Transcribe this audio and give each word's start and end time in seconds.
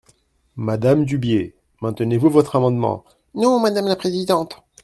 Madame 0.55 1.05
Dubié, 1.05 1.55
maintenez-vous 1.83 2.31
votre 2.31 2.55
amendement? 2.55 3.03
Non, 3.35 3.59
madame 3.59 3.85
la 3.85 3.95
présidente. 3.95 4.59